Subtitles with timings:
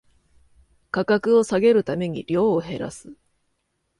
[0.89, 3.13] 価格を下げるために量を減らす